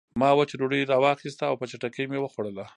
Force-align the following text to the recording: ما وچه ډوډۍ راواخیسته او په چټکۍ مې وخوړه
ما 0.21 0.29
وچه 0.37 0.55
ډوډۍ 0.59 0.81
راواخیسته 0.91 1.43
او 1.49 1.55
په 1.59 1.65
چټکۍ 1.71 2.05
مې 2.07 2.19
وخوړه 2.21 2.65